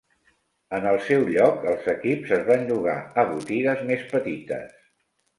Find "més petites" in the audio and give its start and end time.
3.91-4.73